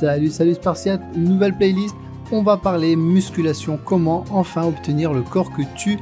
Salut, 0.00 0.30
salut 0.30 0.54
Spartiate, 0.54 1.02
nouvelle 1.14 1.54
playlist. 1.54 1.94
On 2.32 2.42
va 2.42 2.56
parler 2.56 2.96
musculation, 2.96 3.78
comment 3.84 4.24
enfin 4.30 4.64
obtenir 4.64 5.12
le 5.12 5.20
corps 5.20 5.52
que 5.52 5.60
tu 5.76 5.98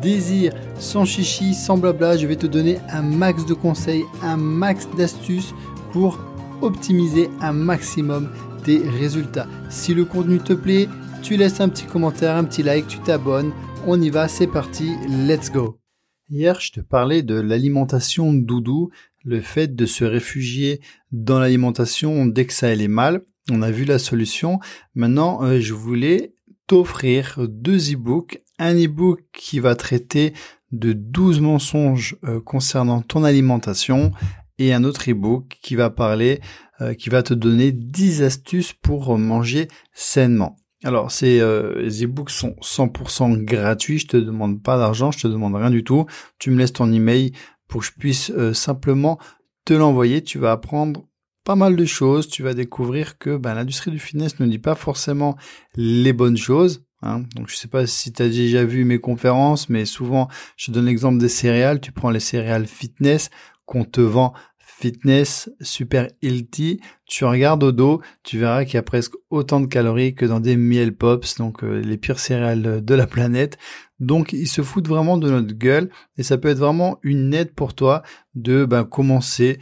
désires. 0.00 0.52
Sans 0.78 1.04
chichi, 1.04 1.52
sans 1.52 1.76
blabla, 1.76 2.16
je 2.16 2.28
vais 2.28 2.36
te 2.36 2.46
donner 2.46 2.78
un 2.90 3.02
max 3.02 3.44
de 3.46 3.54
conseils, 3.54 4.04
un 4.22 4.36
max 4.36 4.86
d'astuces 4.96 5.52
pour 5.90 6.20
optimiser 6.62 7.28
un 7.40 7.52
maximum 7.52 8.30
tes 8.62 8.88
résultats. 8.88 9.48
Si 9.68 9.94
le 9.94 10.04
contenu 10.04 10.38
te 10.38 10.52
plaît, 10.52 10.88
tu 11.20 11.36
laisses 11.36 11.60
un 11.60 11.68
petit 11.68 11.86
commentaire, 11.86 12.36
un 12.36 12.44
petit 12.44 12.62
like, 12.62 12.86
tu 12.86 13.00
t'abonnes. 13.00 13.50
On 13.84 14.00
y 14.00 14.10
va, 14.10 14.28
c'est 14.28 14.46
parti, 14.46 14.92
let's 15.26 15.50
go. 15.50 15.80
Hier, 16.28 16.60
je 16.60 16.70
te 16.70 16.80
parlais 16.80 17.24
de 17.24 17.34
l'alimentation 17.34 18.32
doudou, 18.32 18.90
le 19.24 19.40
fait 19.40 19.74
de 19.74 19.86
se 19.86 20.04
réfugier 20.04 20.80
dans 21.10 21.40
l'alimentation 21.40 22.26
dès 22.26 22.46
que 22.46 22.52
ça 22.52 22.68
allait 22.68 22.86
mal. 22.86 23.24
On 23.48 23.62
a 23.62 23.70
vu 23.70 23.84
la 23.84 23.98
solution. 23.98 24.60
Maintenant, 24.94 25.42
euh, 25.42 25.60
je 25.60 25.72
voulais 25.72 26.34
t'offrir 26.66 27.38
deux 27.48 27.92
e-books. 27.92 28.42
Un 28.58 28.74
e-book 28.74 29.20
qui 29.32 29.60
va 29.60 29.74
traiter 29.74 30.34
de 30.72 30.92
12 30.92 31.40
mensonges 31.40 32.16
euh, 32.24 32.40
concernant 32.40 33.00
ton 33.00 33.24
alimentation 33.24 34.12
et 34.58 34.74
un 34.74 34.84
autre 34.84 35.10
e-book 35.10 35.58
qui 35.62 35.74
va 35.74 35.88
parler, 35.90 36.40
euh, 36.80 36.92
qui 36.94 37.08
va 37.08 37.22
te 37.22 37.32
donner 37.32 37.72
10 37.72 38.22
astuces 38.22 38.72
pour 38.74 39.16
manger 39.16 39.68
sainement. 39.92 40.56
Alors, 40.84 41.10
ces 41.10 41.40
e-books 41.40 42.30
sont 42.30 42.54
100% 42.62 43.44
gratuits. 43.44 43.98
Je 43.98 44.06
te 44.06 44.16
demande 44.16 44.62
pas 44.62 44.78
d'argent, 44.78 45.10
je 45.10 45.18
te 45.18 45.28
demande 45.28 45.54
rien 45.54 45.70
du 45.70 45.84
tout. 45.84 46.06
Tu 46.38 46.50
me 46.50 46.58
laisses 46.58 46.72
ton 46.72 46.90
email 46.90 47.32
pour 47.68 47.80
que 47.80 47.86
je 47.86 47.92
puisse 47.92 48.32
simplement 48.54 49.18
te 49.66 49.74
l'envoyer. 49.74 50.22
Tu 50.22 50.38
vas 50.38 50.52
apprendre 50.52 51.04
pas 51.44 51.56
mal 51.56 51.76
de 51.76 51.84
choses. 51.84 52.28
Tu 52.28 52.42
vas 52.42 52.54
découvrir 52.54 53.18
que 53.18 53.36
ben, 53.36 53.54
l'industrie 53.54 53.90
du 53.90 53.98
fitness 53.98 54.40
ne 54.40 54.46
dit 54.46 54.58
pas 54.58 54.74
forcément 54.74 55.36
les 55.76 56.12
bonnes 56.12 56.36
choses. 56.36 56.84
Hein. 57.02 57.24
Donc 57.34 57.48
je 57.48 57.56
sais 57.56 57.68
pas 57.68 57.86
si 57.86 58.12
tu 58.12 58.22
as 58.22 58.28
déjà 58.28 58.64
vu 58.64 58.84
mes 58.84 58.98
conférences, 58.98 59.68
mais 59.68 59.84
souvent 59.84 60.28
je 60.56 60.70
donne 60.70 60.86
l'exemple 60.86 61.18
des 61.18 61.28
céréales. 61.28 61.80
Tu 61.80 61.92
prends 61.92 62.10
les 62.10 62.20
céréales 62.20 62.66
fitness 62.66 63.30
qu'on 63.64 63.84
te 63.84 64.00
vend 64.00 64.34
fitness 64.80 65.50
super 65.60 66.08
healthy, 66.22 66.80
tu 67.04 67.26
regardes 67.26 67.62
au 67.62 67.70
dos, 67.70 68.00
tu 68.22 68.38
verras 68.38 68.64
qu'il 68.64 68.74
y 68.74 68.78
a 68.78 68.82
presque 68.82 69.12
autant 69.28 69.60
de 69.60 69.66
calories 69.66 70.14
que 70.14 70.24
dans 70.24 70.40
des 70.40 70.56
miel 70.56 70.96
pops, 70.96 71.36
donc 71.36 71.62
euh, 71.62 71.82
les 71.82 71.98
pires 71.98 72.18
céréales 72.18 72.82
de 72.82 72.94
la 72.94 73.06
planète. 73.06 73.58
Donc 73.98 74.32
ils 74.32 74.48
se 74.48 74.62
foutent 74.62 74.88
vraiment 74.88 75.18
de 75.18 75.28
notre 75.28 75.52
gueule 75.52 75.90
et 76.16 76.22
ça 76.22 76.38
peut 76.38 76.48
être 76.48 76.58
vraiment 76.58 76.98
une 77.02 77.34
aide 77.34 77.54
pour 77.54 77.74
toi 77.74 78.02
de 78.34 78.64
ben, 78.64 78.84
commencer 78.84 79.58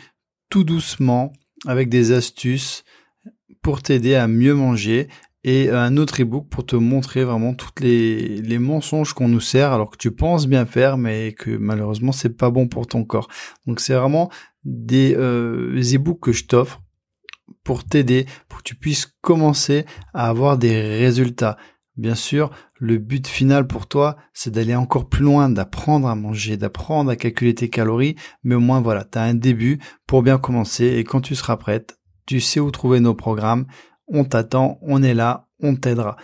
tout 0.51 0.63
doucement 0.63 1.33
avec 1.67 1.89
des 1.89 2.13
astuces 2.13 2.85
pour 3.63 3.83
t'aider 3.83 4.15
à 4.15 4.29
mieux 4.29 4.55
manger 4.55 5.09
et 5.45 5.71
un 5.71 5.97
autre 5.97 6.21
ebook 6.21 6.49
pour 6.49 6.67
te 6.67 6.77
montrer 6.77 7.25
vraiment 7.25 7.55
toutes 7.55 7.81
les, 7.81 8.41
les 8.43 8.59
mensonges 8.59 9.13
qu'on 9.13 9.29
nous 9.29 9.41
sert 9.41 9.73
alors 9.73 9.91
que 9.91 9.97
tu 9.97 10.11
penses 10.11 10.47
bien 10.47 10.67
faire 10.67 10.99
mais 10.99 11.33
que 11.33 11.51
malheureusement 11.51 12.13
c'est 12.13 12.37
pas 12.37 12.51
bon 12.51 12.69
pour 12.69 12.87
ton 12.87 13.05
corps. 13.05 13.29
Donc 13.67 13.81
c'est 13.81 13.95
vraiment 13.95 14.31
des 14.65 15.15
euh, 15.17 15.81
ebooks 15.93 16.21
que 16.21 16.33
je 16.33 16.47
t'offre 16.47 16.83
pour 17.65 17.85
t'aider, 17.85 18.27
pour 18.49 18.59
que 18.59 18.65
tu 18.65 18.75
puisses 18.75 19.07
commencer 19.21 19.85
à 20.13 20.29
avoir 20.29 20.59
des 20.59 20.81
résultats. 20.81 21.57
Bien 21.97 22.15
sûr, 22.15 22.51
le 22.79 22.99
but 22.99 23.27
final 23.27 23.67
pour 23.67 23.87
toi, 23.87 24.17
c'est 24.33 24.53
d'aller 24.53 24.75
encore 24.75 25.09
plus 25.09 25.25
loin, 25.25 25.49
d'apprendre 25.49 26.09
à 26.09 26.15
manger, 26.15 26.57
d'apprendre 26.57 27.11
à 27.11 27.17
calculer 27.17 27.55
tes 27.55 27.69
calories, 27.69 28.17
mais 28.45 28.55
au 28.55 28.61
moins 28.61 28.81
voilà, 28.81 29.05
tu 29.05 29.19
as 29.19 29.23
un 29.23 29.35
début 29.35 29.79
pour 30.07 30.23
bien 30.23 30.39
commencer 30.39 30.87
et 30.87 31.05
quand 31.05 31.21
tu 31.21 31.35
seras 31.35 31.57
prête, 31.57 31.99
tu 32.27 32.41
sais 32.41 32.61
où 32.61 32.71
trouver 32.71 33.01
nos 33.01 33.15
programmes, 33.15 33.67
on 34.07 34.25
t'attend, 34.25 34.79
on 34.83 35.03
est 35.03 35.15
là, 35.15 35.49
on 35.61 35.77
t'aidera. 35.77 36.17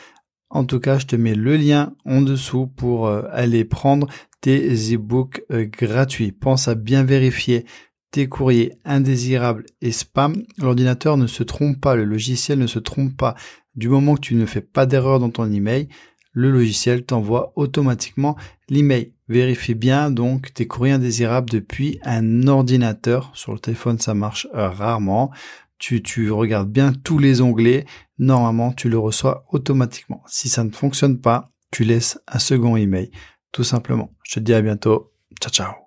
En 0.50 0.64
tout 0.64 0.78
cas, 0.78 0.98
je 0.98 1.06
te 1.06 1.16
mets 1.16 1.34
le 1.34 1.56
lien 1.56 1.94
en 2.04 2.22
dessous 2.22 2.68
pour 2.68 3.08
euh, 3.08 3.22
aller 3.32 3.64
prendre 3.64 4.06
tes 4.40 4.94
e-books 4.94 5.42
euh, 5.50 5.64
gratuits. 5.64 6.30
Pense 6.30 6.68
à 6.68 6.76
bien 6.76 7.02
vérifier 7.02 7.66
tes 8.12 8.28
courriers 8.28 8.78
indésirables 8.84 9.64
et 9.80 9.90
spam. 9.90 10.36
L'ordinateur 10.58 11.16
ne 11.16 11.26
se 11.26 11.42
trompe 11.42 11.80
pas, 11.80 11.96
le 11.96 12.04
logiciel 12.04 12.60
ne 12.60 12.68
se 12.68 12.78
trompe 12.78 13.16
pas. 13.16 13.34
Du 13.74 13.88
moment 13.88 14.14
que 14.14 14.20
tu 14.20 14.36
ne 14.36 14.46
fais 14.46 14.60
pas 14.60 14.86
d'erreur 14.86 15.18
dans 15.18 15.30
ton 15.30 15.50
email, 15.50 15.88
le 16.34 16.50
logiciel 16.50 17.04
t'envoie 17.04 17.52
automatiquement 17.56 18.36
l'email. 18.68 19.12
Vérifie 19.28 19.74
bien 19.74 20.10
donc 20.10 20.52
tes 20.52 20.66
courriers 20.66 20.92
indésirables 20.92 21.48
depuis 21.48 21.98
un 22.02 22.46
ordinateur. 22.46 23.30
Sur 23.34 23.52
le 23.54 23.58
téléphone, 23.58 23.98
ça 23.98 24.12
marche 24.12 24.46
euh, 24.54 24.68
rarement. 24.68 25.30
Tu, 25.78 26.02
tu 26.02 26.30
regardes 26.30 26.70
bien 26.70 26.92
tous 26.92 27.18
les 27.18 27.40
onglets. 27.40 27.86
Normalement, 28.18 28.72
tu 28.72 28.88
le 28.90 28.98
reçois 28.98 29.44
automatiquement. 29.50 30.22
Si 30.26 30.48
ça 30.48 30.64
ne 30.64 30.70
fonctionne 30.70 31.20
pas, 31.20 31.50
tu 31.70 31.84
laisses 31.84 32.18
un 32.28 32.38
second 32.38 32.76
email. 32.76 33.10
Tout 33.52 33.64
simplement. 33.64 34.10
Je 34.24 34.34
te 34.34 34.40
dis 34.40 34.52
à 34.52 34.60
bientôt. 34.60 35.12
Ciao, 35.40 35.52
ciao. 35.52 35.83